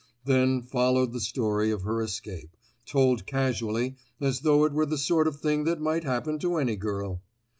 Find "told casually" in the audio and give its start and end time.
2.87-3.97